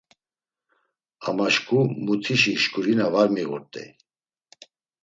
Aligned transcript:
Ama 1.27 1.47
şǩu 1.53 1.79
mutişi 2.05 2.53
şǩurina 2.61 3.07
var 3.13 3.27
miğurt̆ey. 3.33 3.89